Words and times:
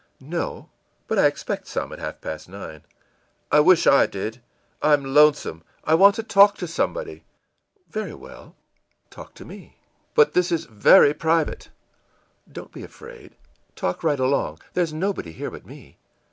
î 0.19 0.25
ìNo, 0.27 0.67
but 1.07 1.19
I 1.19 1.27
expect 1.27 1.67
some 1.67 1.93
at 1.93 1.99
half 1.99 2.21
past 2.21 2.49
nine.î 2.49 2.81
ìI 3.55 3.63
wish 3.63 3.85
I 3.85 4.07
did. 4.07 4.41
I'm 4.81 5.05
lonesome. 5.05 5.61
I 5.83 5.93
want 5.93 6.15
to 6.15 6.23
talk 6.23 6.55
to 6.57 6.67
somebody.î 6.67 7.21
ìVery 7.91 8.17
well, 8.17 8.55
talk 9.11 9.35
to 9.35 9.45
me.î 9.45 9.75
ìBut 10.15 10.33
this 10.33 10.51
is 10.51 10.65
very 10.65 11.13
private.î 11.13 11.69
ìDon't 12.51 12.71
be 12.71 12.83
afraid 12.83 13.35
talk 13.75 14.03
right 14.03 14.19
along, 14.19 14.57
there's 14.73 14.91
nobody 14.91 15.33
here 15.33 15.51
but 15.51 15.67
me. 15.67 15.99